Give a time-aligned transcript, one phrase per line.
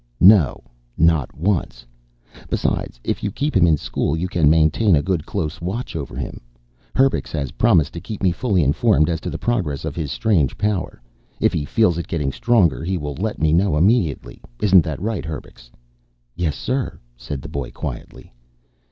[0.19, 0.63] No,
[0.97, 1.85] not once.
[2.49, 6.15] Besides, if you keep him in school, you can maintain a good close watch over
[6.15, 6.41] him.
[6.95, 10.57] Herbux has promised to keep me fully informed as to the progress of his strange
[10.57, 10.99] power.
[11.39, 15.23] If he feels it getting stronger, he will let me know immediately.' Isn't that right,
[15.23, 15.69] Herbux?"
[16.35, 18.33] "Yes, sir," said the boy quietly.